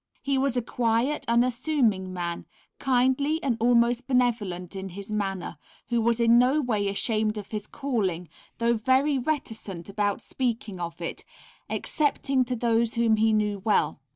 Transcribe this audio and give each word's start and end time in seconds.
He 0.23 0.35
was 0.35 0.57
a 0.57 0.63
quiet, 0.63 1.25
unassuming 1.27 2.11
man, 2.11 2.47
kindly 2.79 3.39
and 3.43 3.55
almost 3.59 4.07
benevolent 4.07 4.75
in 4.75 4.89
his 4.89 5.11
manner, 5.11 5.59
who 5.89 6.01
was 6.01 6.19
in 6.19 6.39
no 6.39 6.59
way 6.59 6.87
ashamed 6.87 7.37
of 7.37 7.49
his 7.51 7.67
calling, 7.67 8.27
though 8.57 8.73
very 8.73 9.19
reticent 9.19 9.89
about 9.89 10.19
speaking 10.19 10.79
of 10.79 10.99
it, 11.01 11.23
excepting 11.69 12.43
to 12.45 12.55
those 12.55 12.95
whom 12.95 13.17
he 13.17 13.31
knew 13.31 13.59
well. 13.59 13.99